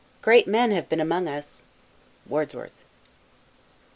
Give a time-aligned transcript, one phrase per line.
[0.23, 1.61] "Great men have been among us."
[2.27, 2.85] WORDSWORTH.